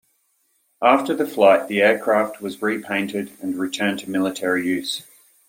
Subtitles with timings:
[0.81, 5.03] After the flight, the aircraft was repainted and returned to military use.